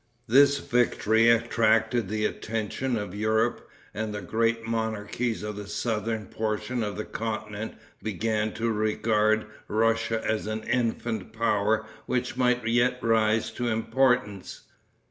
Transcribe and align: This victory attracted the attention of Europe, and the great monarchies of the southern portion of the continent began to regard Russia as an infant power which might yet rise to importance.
This 0.25 0.57
victory 0.57 1.29
attracted 1.29 2.09
the 2.09 2.25
attention 2.25 2.97
of 2.97 3.13
Europe, 3.13 3.69
and 3.93 4.11
the 4.15 4.21
great 4.23 4.65
monarchies 4.65 5.43
of 5.43 5.57
the 5.57 5.67
southern 5.67 6.25
portion 6.25 6.81
of 6.81 6.97
the 6.97 7.05
continent 7.05 7.75
began 8.01 8.51
to 8.53 8.71
regard 8.71 9.45
Russia 9.67 10.19
as 10.27 10.47
an 10.47 10.63
infant 10.63 11.31
power 11.33 11.85
which 12.07 12.35
might 12.35 12.65
yet 12.65 12.97
rise 13.03 13.51
to 13.51 13.67
importance. 13.67 14.61